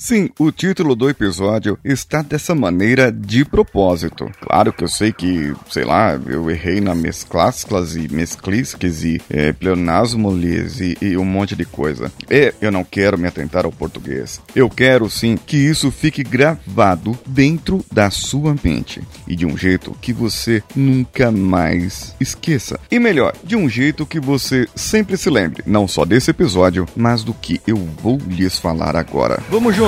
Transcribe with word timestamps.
Sim, 0.00 0.30
o 0.38 0.52
título 0.52 0.94
do 0.94 1.10
episódio 1.10 1.76
está 1.84 2.22
dessa 2.22 2.54
maneira 2.54 3.10
de 3.10 3.44
propósito. 3.44 4.30
Claro 4.40 4.72
que 4.72 4.84
eu 4.84 4.88
sei 4.88 5.12
que, 5.12 5.52
sei 5.68 5.84
lá, 5.84 6.12
eu 6.28 6.48
errei 6.48 6.80
na 6.80 6.94
mesclasclas 6.94 7.96
e 7.96 8.06
mesclisques 8.06 9.02
e 9.02 9.20
é, 9.28 9.52
pleonasmolis 9.52 10.78
e, 10.80 10.96
e 11.02 11.16
um 11.16 11.24
monte 11.24 11.56
de 11.56 11.64
coisa. 11.64 12.12
E 12.30 12.54
eu 12.60 12.70
não 12.70 12.84
quero 12.84 13.18
me 13.18 13.26
atentar 13.26 13.64
ao 13.64 13.72
português. 13.72 14.40
Eu 14.54 14.70
quero 14.70 15.10
sim 15.10 15.36
que 15.36 15.56
isso 15.56 15.90
fique 15.90 16.22
gravado 16.22 17.18
dentro 17.26 17.84
da 17.90 18.08
sua 18.08 18.54
mente 18.62 19.02
e 19.26 19.34
de 19.34 19.44
um 19.44 19.56
jeito 19.58 19.96
que 20.00 20.12
você 20.12 20.62
nunca 20.76 21.32
mais 21.32 22.14
esqueça. 22.20 22.78
E 22.88 23.00
melhor, 23.00 23.34
de 23.42 23.56
um 23.56 23.68
jeito 23.68 24.06
que 24.06 24.20
você 24.20 24.68
sempre 24.76 25.16
se 25.16 25.28
lembre, 25.28 25.64
não 25.66 25.88
só 25.88 26.04
desse 26.04 26.30
episódio, 26.30 26.86
mas 26.94 27.24
do 27.24 27.34
que 27.34 27.60
eu 27.66 27.78
vou 28.00 28.16
lhes 28.28 28.60
falar 28.60 28.94
agora. 28.94 29.42
Vamos 29.50 29.74
juntos! 29.74 29.87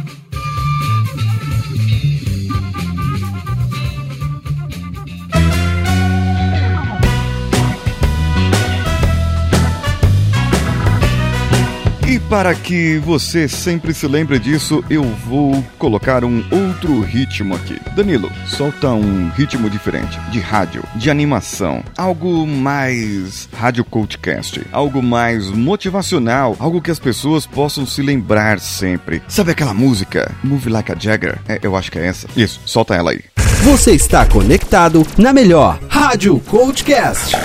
Para 12.31 12.55
que 12.55 12.97
você 12.99 13.45
sempre 13.45 13.93
se 13.93 14.07
lembre 14.07 14.39
disso, 14.39 14.81
eu 14.89 15.03
vou 15.03 15.61
colocar 15.77 16.23
um 16.23 16.41
outro 16.49 17.01
ritmo 17.01 17.53
aqui. 17.53 17.77
Danilo, 17.93 18.31
solta 18.47 18.87
um 18.87 19.29
ritmo 19.35 19.69
diferente, 19.69 20.17
de 20.31 20.39
rádio, 20.39 20.81
de 20.95 21.11
animação, 21.11 21.83
algo 21.97 22.47
mais 22.47 23.49
rádio 23.53 23.83
coachcast, 23.83 24.65
algo 24.71 25.03
mais 25.03 25.49
motivacional, 25.49 26.55
algo 26.57 26.81
que 26.81 26.89
as 26.89 26.99
pessoas 26.99 27.45
possam 27.45 27.85
se 27.85 28.01
lembrar 28.01 28.61
sempre. 28.61 29.21
Sabe 29.27 29.51
aquela 29.51 29.73
música, 29.73 30.33
Move 30.41 30.69
Like 30.69 30.89
a 30.89 30.95
Jagger? 30.97 31.37
É, 31.49 31.59
eu 31.61 31.75
acho 31.75 31.91
que 31.91 31.99
é 31.99 32.07
essa. 32.07 32.29
Isso, 32.37 32.61
solta 32.65 32.95
ela 32.95 33.11
aí. 33.11 33.19
Você 33.65 33.91
está 33.91 34.25
conectado 34.25 35.05
na 35.17 35.33
melhor 35.33 35.77
Rádio 35.89 36.39
Coachcast. 36.39 37.35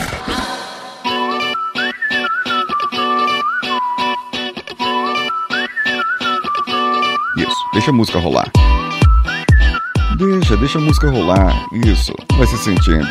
Deixa 7.76 7.90
a 7.90 7.94
música 7.94 8.18
rolar. 8.18 8.50
Deixa, 10.16 10.56
deixa 10.56 10.78
a 10.78 10.80
música 10.80 11.10
rolar. 11.10 11.54
Isso, 11.74 12.14
vai 12.38 12.46
se 12.46 12.56
sentindo. 12.56 13.06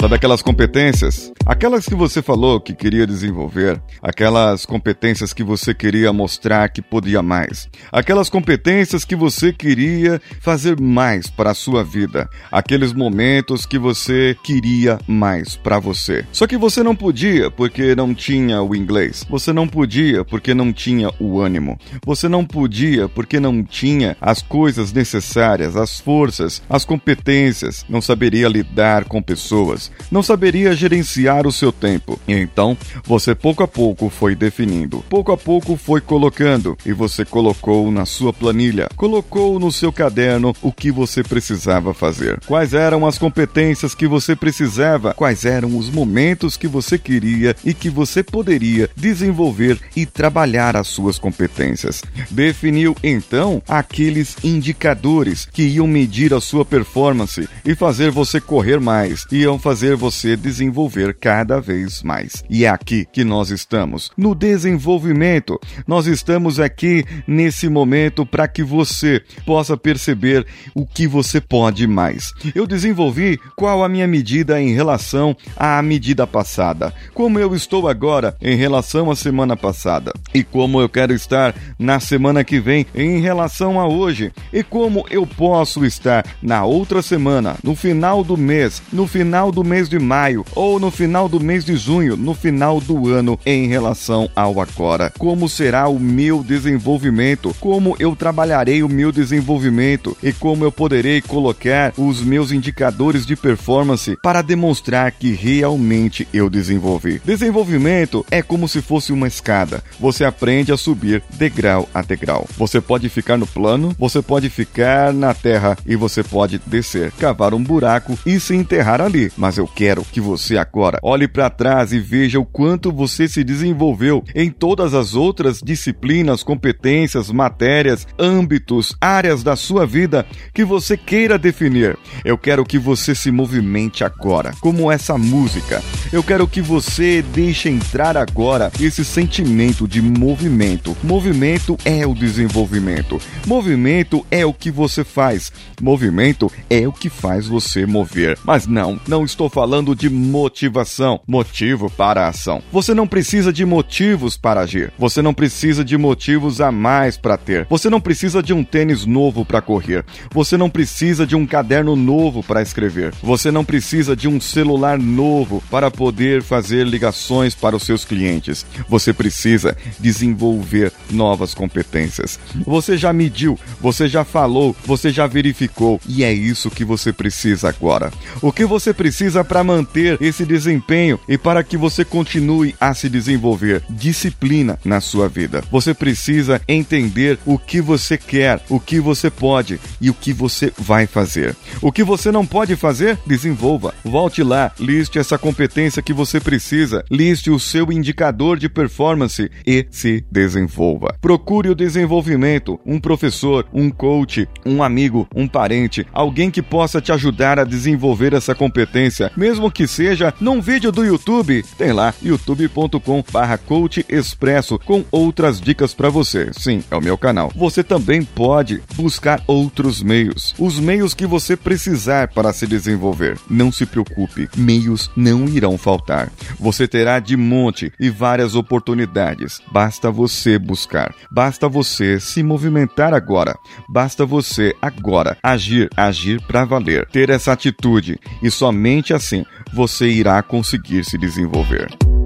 Sabe 0.00 0.16
aquelas 0.16 0.42
competências? 0.42 1.32
Aquelas 1.48 1.86
que 1.86 1.94
você 1.94 2.20
falou 2.20 2.60
que 2.60 2.74
queria 2.74 3.06
desenvolver, 3.06 3.80
aquelas 4.02 4.66
competências 4.66 5.32
que 5.32 5.42
você 5.42 5.72
queria 5.72 6.12
mostrar 6.12 6.68
que 6.68 6.82
podia 6.82 7.22
mais, 7.22 7.70
aquelas 7.90 8.28
competências 8.28 9.02
que 9.02 9.16
você 9.16 9.50
queria 9.50 10.20
fazer 10.42 10.78
mais 10.78 11.28
para 11.28 11.52
a 11.52 11.54
sua 11.54 11.82
vida, 11.82 12.28
aqueles 12.52 12.92
momentos 12.92 13.64
que 13.64 13.78
você 13.78 14.36
queria 14.44 14.98
mais 15.06 15.56
para 15.56 15.78
você. 15.78 16.22
Só 16.32 16.46
que 16.46 16.58
você 16.58 16.82
não 16.82 16.94
podia 16.94 17.50
porque 17.50 17.96
não 17.96 18.14
tinha 18.14 18.62
o 18.62 18.76
inglês, 18.76 19.24
você 19.28 19.50
não 19.50 19.66
podia 19.66 20.26
porque 20.26 20.52
não 20.52 20.70
tinha 20.70 21.10
o 21.18 21.40
ânimo, 21.40 21.78
você 22.04 22.28
não 22.28 22.44
podia 22.44 23.08
porque 23.08 23.40
não 23.40 23.64
tinha 23.64 24.18
as 24.20 24.42
coisas 24.42 24.92
necessárias, 24.92 25.76
as 25.76 25.98
forças, 25.98 26.62
as 26.68 26.84
competências, 26.84 27.86
não 27.88 28.02
saberia 28.02 28.48
lidar 28.48 29.06
com 29.06 29.22
pessoas 29.22 29.90
não 30.10 30.22
saberia 30.22 30.74
gerenciar 30.74 31.37
o 31.46 31.52
seu 31.52 31.72
tempo. 31.72 32.18
E 32.26 32.32
então, 32.32 32.76
você 33.04 33.34
pouco 33.34 33.62
a 33.62 33.68
pouco 33.68 34.08
foi 34.08 34.34
definindo, 34.34 35.04
pouco 35.08 35.32
a 35.32 35.36
pouco 35.36 35.76
foi 35.76 36.00
colocando 36.00 36.76
e 36.84 36.92
você 36.92 37.24
colocou 37.24 37.90
na 37.90 38.04
sua 38.04 38.32
planilha, 38.32 38.88
colocou 38.96 39.58
no 39.58 39.70
seu 39.70 39.92
caderno 39.92 40.54
o 40.62 40.72
que 40.72 40.90
você 40.90 41.22
precisava 41.22 41.94
fazer. 41.94 42.40
Quais 42.46 42.74
eram 42.74 43.06
as 43.06 43.18
competências 43.18 43.94
que 43.94 44.06
você 44.06 44.34
precisava, 44.34 45.14
quais 45.14 45.44
eram 45.44 45.76
os 45.76 45.90
momentos 45.90 46.56
que 46.56 46.66
você 46.66 46.98
queria 46.98 47.54
e 47.64 47.74
que 47.74 47.90
você 47.90 48.22
poderia 48.22 48.90
desenvolver 48.96 49.78
e 49.96 50.04
trabalhar 50.06 50.76
as 50.76 50.88
suas 50.88 51.18
competências. 51.18 52.02
Definiu 52.30 52.96
então 53.02 53.62
aqueles 53.68 54.36
indicadores 54.42 55.46
que 55.46 55.62
iam 55.62 55.86
medir 55.86 56.34
a 56.34 56.40
sua 56.40 56.64
performance 56.64 57.48
e 57.64 57.74
fazer 57.74 58.10
você 58.10 58.40
correr 58.40 58.80
mais, 58.80 59.26
iam 59.30 59.58
fazer 59.58 59.96
você 59.96 60.36
desenvolver 60.36 61.14
cada 61.14 61.27
vez 61.60 62.02
mais. 62.02 62.42
E 62.48 62.64
é 62.64 62.68
aqui 62.68 63.06
que 63.12 63.24
nós 63.24 63.50
estamos, 63.50 64.10
no 64.16 64.34
desenvolvimento. 64.34 65.60
Nós 65.86 66.06
estamos 66.06 66.58
aqui 66.58 67.04
nesse 67.26 67.68
momento 67.68 68.24
para 68.24 68.48
que 68.48 68.62
você 68.62 69.22
possa 69.44 69.76
perceber 69.76 70.46
o 70.74 70.86
que 70.86 71.06
você 71.06 71.40
pode 71.40 71.86
mais. 71.86 72.32
Eu 72.54 72.66
desenvolvi 72.66 73.38
qual 73.56 73.84
a 73.84 73.88
minha 73.88 74.06
medida 74.06 74.60
em 74.60 74.72
relação 74.72 75.36
à 75.56 75.80
medida 75.82 76.26
passada, 76.26 76.92
como 77.12 77.38
eu 77.38 77.54
estou 77.54 77.88
agora 77.88 78.36
em 78.40 78.56
relação 78.56 79.10
à 79.10 79.16
semana 79.16 79.56
passada 79.56 80.12
e 80.32 80.42
como 80.42 80.80
eu 80.80 80.88
quero 80.88 81.12
estar 81.12 81.54
na 81.78 82.00
semana 82.00 82.42
que 82.42 82.58
vem 82.58 82.86
em 82.94 83.20
relação 83.20 83.78
a 83.78 83.86
hoje 83.86 84.32
e 84.52 84.62
como 84.62 85.04
eu 85.10 85.26
posso 85.26 85.84
estar 85.84 86.24
na 86.42 86.64
outra 86.64 87.02
semana, 87.02 87.56
no 87.62 87.74
final 87.74 88.24
do 88.24 88.36
mês, 88.36 88.82
no 88.92 89.06
final 89.06 89.52
do 89.52 89.62
mês 89.62 89.88
de 89.88 89.98
maio 89.98 90.44
ou 90.54 90.80
no 90.80 90.90
final 90.90 91.17
do 91.26 91.40
mês 91.40 91.64
de 91.64 91.74
junho, 91.74 92.18
no 92.18 92.34
final 92.34 92.82
do 92.82 93.08
ano, 93.08 93.40
em 93.46 93.66
relação 93.66 94.28
ao 94.36 94.60
agora. 94.60 95.10
Como 95.18 95.48
será 95.48 95.88
o 95.88 95.98
meu 95.98 96.44
desenvolvimento? 96.44 97.54
Como 97.58 97.96
eu 97.98 98.14
trabalharei 98.14 98.82
o 98.82 98.88
meu 98.88 99.10
desenvolvimento? 99.10 100.16
E 100.22 100.32
como 100.32 100.64
eu 100.64 100.70
poderei 100.70 101.22
colocar 101.22 101.94
os 101.96 102.20
meus 102.20 102.52
indicadores 102.52 103.24
de 103.24 103.36
performance 103.36 104.18
para 104.22 104.42
demonstrar 104.42 105.10
que 105.12 105.32
realmente 105.32 106.28
eu 106.32 106.50
desenvolvi? 106.50 107.20
Desenvolvimento 107.24 108.24
é 108.30 108.42
como 108.42 108.68
se 108.68 108.82
fosse 108.82 109.12
uma 109.12 109.26
escada. 109.26 109.82
Você 109.98 110.24
aprende 110.24 110.72
a 110.72 110.76
subir 110.76 111.22
degrau 111.30 111.88
a 111.94 112.02
degrau. 112.02 112.46
Você 112.56 112.80
pode 112.80 113.08
ficar 113.08 113.36
no 113.36 113.46
plano, 113.46 113.94
você 113.98 114.20
pode 114.20 114.50
ficar 114.50 115.12
na 115.12 115.32
terra 115.32 115.76
e 115.86 115.96
você 115.96 116.22
pode 116.22 116.60
descer, 116.66 117.12
cavar 117.12 117.54
um 117.54 117.62
buraco 117.62 118.18
e 118.26 118.38
se 118.40 118.54
enterrar 118.54 119.00
ali. 119.00 119.32
Mas 119.36 119.56
eu 119.56 119.66
quero 119.66 120.04
que 120.04 120.20
você 120.20 120.56
agora 120.56 120.97
olhe 121.02 121.28
para 121.28 121.50
trás 121.50 121.92
e 121.92 121.98
veja 121.98 122.38
o 122.38 122.44
quanto 122.44 122.92
você 122.92 123.28
se 123.28 123.44
desenvolveu 123.44 124.24
em 124.34 124.50
todas 124.50 124.94
as 124.94 125.14
outras 125.14 125.60
disciplinas, 125.62 126.42
competências, 126.42 127.30
matérias, 127.30 128.06
âmbitos, 128.18 128.96
áreas 129.00 129.42
da 129.42 129.56
sua 129.56 129.86
vida 129.86 130.26
que 130.52 130.64
você 130.64 130.96
queira 130.96 131.38
definir. 131.38 131.98
Eu 132.24 132.36
quero 132.36 132.64
que 132.64 132.78
você 132.78 133.14
se 133.14 133.30
movimente 133.30 134.04
agora, 134.04 134.52
como 134.60 134.90
essa 134.90 135.16
música. 135.16 135.82
Eu 136.12 136.22
quero 136.22 136.46
que 136.46 136.60
você 136.60 137.22
deixe 137.22 137.68
entrar 137.68 138.16
agora 138.16 138.70
esse 138.80 139.04
sentimento 139.04 139.86
de 139.86 140.00
movimento. 140.00 140.96
Movimento 141.02 141.76
é 141.84 142.06
o 142.06 142.14
desenvolvimento. 142.14 143.20
Movimento 143.46 144.24
é 144.30 144.44
o 144.44 144.52
que 144.52 144.70
você 144.70 145.04
faz. 145.04 145.52
Movimento 145.80 146.50
é 146.68 146.86
o 146.86 146.92
que 146.92 147.08
faz 147.08 147.46
você 147.46 147.86
mover. 147.86 148.38
Mas 148.44 148.66
não, 148.66 149.00
não 149.06 149.24
estou 149.24 149.48
falando 149.48 149.94
de 149.94 150.08
motivação, 150.08 150.87
motivo 151.26 151.90
para 151.90 152.24
a 152.24 152.28
ação. 152.28 152.62
Você 152.72 152.94
não 152.94 153.06
precisa 153.06 153.52
de 153.52 153.64
motivos 153.64 154.36
para 154.36 154.60
agir. 154.60 154.92
Você 154.98 155.20
não 155.20 155.34
precisa 155.34 155.84
de 155.84 155.96
motivos 155.96 156.60
a 156.60 156.72
mais 156.72 157.16
para 157.16 157.36
ter. 157.36 157.66
Você 157.68 157.90
não 157.90 158.00
precisa 158.00 158.42
de 158.42 158.52
um 158.52 158.64
tênis 158.64 159.04
novo 159.04 159.44
para 159.44 159.60
correr. 159.60 160.04
Você 160.32 160.56
não 160.56 160.70
precisa 160.70 161.26
de 161.26 161.36
um 161.36 161.46
caderno 161.46 161.94
novo 161.94 162.42
para 162.42 162.62
escrever. 162.62 163.12
Você 163.22 163.50
não 163.50 163.64
precisa 163.64 164.16
de 164.16 164.28
um 164.28 164.40
celular 164.40 164.98
novo 164.98 165.62
para 165.70 165.90
poder 165.90 166.42
fazer 166.42 166.86
ligações 166.86 167.54
para 167.54 167.76
os 167.76 167.82
seus 167.82 168.04
clientes. 168.04 168.64
Você 168.88 169.12
precisa 169.12 169.76
desenvolver 169.98 170.92
novas 171.10 171.54
competências. 171.54 172.38
Você 172.66 172.96
já 172.96 173.12
mediu, 173.12 173.58
você 173.80 174.08
já 174.08 174.24
falou, 174.24 174.74
você 174.84 175.10
já 175.10 175.26
verificou 175.26 176.00
e 176.08 176.24
é 176.24 176.32
isso 176.32 176.70
que 176.70 176.84
você 176.84 177.12
precisa 177.12 177.68
agora. 177.68 178.12
O 178.40 178.52
que 178.52 178.64
você 178.64 178.92
precisa 178.92 179.44
para 179.44 179.64
manter 179.64 180.18
esse 180.20 180.44
desempenho 180.78 181.18
e 181.28 181.36
para 181.36 181.62
que 181.62 181.76
você 181.76 182.04
continue 182.04 182.74
a 182.80 182.94
se 182.94 183.08
desenvolver? 183.08 183.82
Disciplina 183.90 184.78
na 184.84 185.00
sua 185.00 185.28
vida. 185.28 185.62
Você 185.70 185.92
precisa 185.92 186.60
entender 186.68 187.38
o 187.44 187.58
que 187.58 187.80
você 187.80 188.16
quer, 188.16 188.60
o 188.68 188.78
que 188.78 189.00
você 189.00 189.30
pode 189.30 189.80
e 190.00 190.08
o 190.08 190.14
que 190.14 190.32
você 190.32 190.72
vai 190.78 191.06
fazer. 191.06 191.56
O 191.82 191.90
que 191.90 192.04
você 192.04 192.30
não 192.30 192.46
pode 192.46 192.76
fazer, 192.76 193.18
desenvolva. 193.26 193.94
Volte 194.04 194.42
lá, 194.42 194.72
liste 194.78 195.18
essa 195.18 195.36
competência 195.36 196.02
que 196.02 196.12
você 196.12 196.40
precisa, 196.40 197.04
liste 197.10 197.50
o 197.50 197.58
seu 197.58 197.90
indicador 197.92 198.58
de 198.58 198.68
performance 198.68 199.50
e 199.66 199.86
se 199.90 200.24
desenvolva. 200.30 201.16
Procure 201.20 201.70
o 201.70 201.74
desenvolvimento, 201.74 202.78
um 202.86 203.00
professor, 203.00 203.66
um 203.72 203.90
coach, 203.90 204.48
um 204.64 204.82
amigo, 204.82 205.26
um 205.34 205.48
parente, 205.48 206.06
alguém 206.12 206.50
que 206.50 206.62
possa 206.62 207.00
te 207.00 207.12
ajudar 207.12 207.58
a 207.58 207.64
desenvolver 207.64 208.32
essa 208.32 208.54
competência 208.54 209.30
mesmo 209.36 209.70
que 209.70 209.86
seja 209.86 210.34
num 210.40 210.60
vídeo 210.68 210.92
do 210.92 211.02
YouTube, 211.02 211.64
tem 211.78 211.92
lá 211.92 212.12
youtube.com 212.22 213.24
barra 213.32 213.58
expresso 214.06 214.78
com 214.78 215.02
outras 215.10 215.58
dicas 215.58 215.94
para 215.94 216.10
você. 216.10 216.50
Sim, 216.52 216.84
é 216.90 216.94
o 216.94 217.00
meu 217.00 217.16
canal. 217.16 217.50
Você 217.56 217.82
também 217.82 218.22
pode 218.22 218.82
buscar 218.94 219.42
outros 219.46 220.02
meios, 220.02 220.54
os 220.58 220.78
meios 220.78 221.14
que 221.14 221.26
você 221.26 221.56
precisar 221.56 222.28
para 222.28 222.52
se 222.52 222.66
desenvolver. 222.66 223.38
Não 223.48 223.72
se 223.72 223.86
preocupe, 223.86 224.46
meios 224.58 225.10
não 225.16 225.46
irão 225.48 225.78
faltar. 225.78 226.30
Você 226.60 226.86
terá 226.86 227.18
de 227.18 227.34
monte 227.34 227.90
e 227.98 228.10
várias 228.10 228.54
oportunidades. 228.54 229.62
Basta 229.72 230.10
você 230.10 230.58
buscar. 230.58 231.14
Basta 231.30 231.66
você 231.66 232.20
se 232.20 232.42
movimentar 232.42 233.14
agora. 233.14 233.56
Basta 233.88 234.26
você 234.26 234.74
agora 234.82 235.38
agir, 235.42 235.88
agir 235.96 236.42
para 236.42 236.66
valer. 236.66 237.06
Ter 237.06 237.30
essa 237.30 237.52
atitude 237.52 238.20
e 238.42 238.50
somente 238.50 239.14
assim 239.14 239.46
você 239.72 240.08
irá 240.08 240.42
conseguir 240.42 240.57
se 241.04 241.18
desenvolver. 241.18 242.17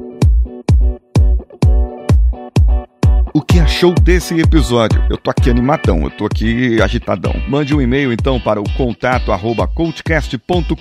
O 3.33 3.41
que 3.41 3.59
achou 3.59 3.95
desse 3.95 4.39
episódio. 4.39 5.03
Eu 5.09 5.17
tô 5.17 5.31
aqui 5.31 5.49
animadão, 5.49 6.03
eu 6.03 6.11
tô 6.11 6.27
aqui 6.27 6.81
agitadão. 6.83 7.35
Mande 7.49 7.75
um 7.75 7.81
e-mail 7.81 8.13
então 8.13 8.39
para 8.39 8.61
o 8.61 8.71
contato 8.75 9.33
arroba 9.33 9.67
coachcast.com.br 9.67 10.77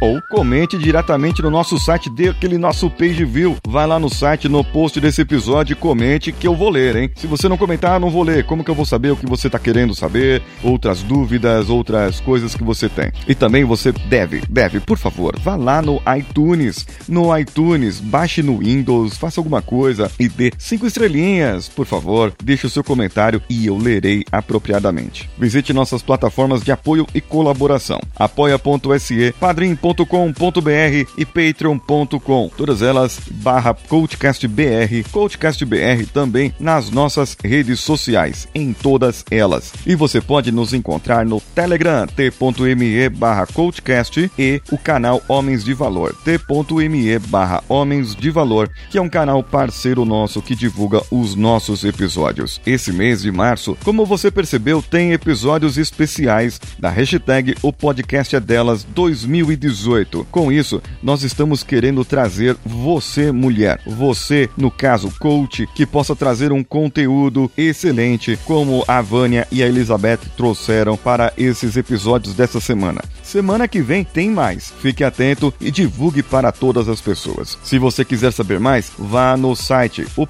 ou 0.00 0.22
comente 0.30 0.78
diretamente 0.78 1.42
no 1.42 1.50
nosso 1.50 1.78
site, 1.78 2.10
dê 2.14 2.28
aquele 2.30 2.56
nosso 2.56 2.88
page 2.88 3.24
view. 3.24 3.56
Vai 3.66 3.86
lá 3.86 3.98
no 3.98 4.08
site, 4.08 4.48
no 4.48 4.64
post 4.64 5.00
desse 5.00 5.20
episódio 5.20 5.74
e 5.74 5.76
comente 5.76 6.32
que 6.32 6.46
eu 6.46 6.54
vou 6.54 6.70
ler, 6.70 6.96
hein? 6.96 7.10
Se 7.16 7.26
você 7.26 7.48
não 7.48 7.58
comentar, 7.58 8.00
não 8.00 8.10
vou 8.10 8.22
ler. 8.22 8.44
Como 8.44 8.64
que 8.64 8.70
eu 8.70 8.74
vou 8.74 8.86
saber 8.86 9.10
o 9.10 9.16
que 9.16 9.26
você 9.26 9.50
tá 9.50 9.58
querendo 9.58 9.94
saber? 9.94 10.42
Outras 10.62 11.02
dúvidas, 11.02 11.68
outras 11.68 12.20
coisas 12.20 12.54
que 12.54 12.64
você 12.64 12.88
tem. 12.88 13.12
E 13.26 13.34
também 13.34 13.64
você 13.64 13.92
deve, 13.92 14.42
deve, 14.48 14.80
por 14.80 14.96
favor, 14.96 15.38
vá 15.38 15.56
lá 15.56 15.82
no 15.82 16.00
iTunes. 16.16 16.86
No 17.08 17.36
iTunes, 17.36 18.00
baixe 18.00 18.42
no 18.42 18.58
Windows, 18.58 19.16
faça 19.16 19.40
alguma 19.40 19.60
coisa 19.60 20.10
e 20.18 20.28
dê 20.28 20.52
cinco 20.56 20.86
estrelinhas 20.86 21.17
estrelinhas, 21.18 21.68
por 21.68 21.86
favor, 21.86 22.32
deixe 22.42 22.66
o 22.66 22.70
seu 22.70 22.84
comentário 22.84 23.42
e 23.48 23.66
eu 23.66 23.76
lerei 23.76 24.24
apropriadamente. 24.30 25.28
Visite 25.36 25.72
nossas 25.72 26.02
plataformas 26.02 26.62
de 26.62 26.70
apoio 26.70 27.06
e 27.14 27.20
colaboração: 27.20 28.00
apoia.se, 28.16 29.34
padrim.com.br 29.38 31.10
e 31.16 31.26
patreon.com. 31.26 32.50
Todas 32.56 32.82
elas 32.82 33.20
barra 33.30 33.74
coachcastbr, 33.74 35.04
coachcastbr 35.10 36.06
também 36.12 36.54
nas 36.58 36.90
nossas 36.90 37.36
redes 37.42 37.80
sociais, 37.80 38.48
em 38.54 38.72
todas 38.72 39.24
elas. 39.30 39.72
E 39.86 39.94
você 39.94 40.20
pode 40.20 40.52
nos 40.52 40.72
encontrar 40.72 41.24
no 41.26 41.40
Telegram, 41.40 42.06
t.me 42.06 43.08
barra 43.08 43.46
coachcast 43.46 44.30
e 44.38 44.60
o 44.70 44.78
canal 44.78 45.22
Homens 45.28 45.64
de 45.64 45.74
Valor, 45.74 46.14
t.me 46.24 47.18
barra 47.18 47.62
Homens 47.68 48.14
de 48.14 48.30
Valor, 48.30 48.70
que 48.90 48.98
é 48.98 49.02
um 49.02 49.08
canal 49.08 49.42
parceiro 49.42 50.04
nosso 50.04 50.42
que 50.42 50.54
divulga 50.54 51.02
os 51.10 51.34
nossos 51.34 51.84
episódios. 51.84 52.60
Esse 52.66 52.92
mês 52.92 53.22
de 53.22 53.30
março, 53.30 53.76
como 53.84 54.04
você 54.06 54.30
percebeu, 54.30 54.82
tem 54.82 55.12
episódios 55.12 55.78
especiais 55.78 56.60
da 56.78 56.90
hashtag 56.90 57.54
O 57.62 57.72
Podcast 57.72 58.36
é 58.36 58.40
Delas 58.40 58.84
2018. 58.84 60.26
Com 60.30 60.50
isso, 60.50 60.82
nós 61.02 61.22
estamos 61.22 61.62
querendo 61.62 62.04
trazer 62.04 62.56
você, 62.64 63.32
mulher, 63.32 63.80
você, 63.86 64.48
no 64.56 64.70
caso, 64.70 65.12
coach, 65.18 65.66
que 65.74 65.86
possa 65.86 66.14
trazer 66.14 66.52
um 66.52 66.62
conteúdo 66.64 67.50
excelente, 67.56 68.38
como 68.44 68.84
a 68.86 69.00
Vânia 69.00 69.46
e 69.50 69.62
a 69.62 69.66
Elizabeth 69.66 70.20
trouxeram 70.36 70.96
para 70.96 71.32
esses 71.36 71.76
episódios 71.76 72.34
dessa 72.34 72.60
semana. 72.60 73.02
Semana 73.28 73.68
que 73.68 73.82
vem 73.82 74.02
tem 74.04 74.30
mais. 74.30 74.72
Fique 74.80 75.04
atento 75.04 75.52
e 75.60 75.70
divulgue 75.70 76.22
para 76.22 76.50
todas 76.50 76.88
as 76.88 76.98
pessoas. 76.98 77.58
Se 77.62 77.78
você 77.78 78.02
quiser 78.02 78.32
saber 78.32 78.58
mais, 78.58 78.90
vá 78.98 79.36
no 79.36 79.54
site 79.54 80.06
o 80.16 80.26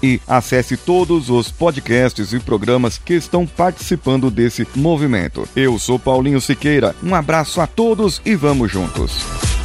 e 0.00 0.20
acesse 0.24 0.76
todos 0.76 1.30
os 1.30 1.50
podcasts 1.50 2.32
e 2.32 2.38
programas 2.38 2.96
que 2.96 3.14
estão 3.14 3.44
participando 3.44 4.30
desse 4.30 4.64
movimento. 4.76 5.48
Eu 5.56 5.80
sou 5.80 5.98
Paulinho 5.98 6.40
Siqueira, 6.40 6.94
um 7.02 7.12
abraço 7.12 7.60
a 7.60 7.66
todos 7.66 8.22
e 8.24 8.36
vamos 8.36 8.70
juntos. 8.70 9.55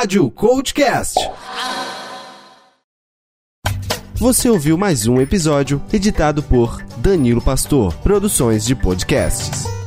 Rádio 0.00 0.30
Coachcast. 0.30 1.18
Você 4.14 4.48
ouviu 4.48 4.78
mais 4.78 5.06
um 5.06 5.20
episódio 5.20 5.82
editado 5.92 6.42
por 6.42 6.82
Danilo 6.96 7.42
Pastor, 7.42 7.94
Produções 7.96 8.64
de 8.64 8.74
Podcasts. 8.74 9.79